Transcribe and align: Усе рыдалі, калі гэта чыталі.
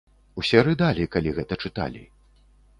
Усе 0.43 0.63
рыдалі, 0.67 1.05
калі 1.17 1.35
гэта 1.37 1.61
чыталі. 1.67 2.05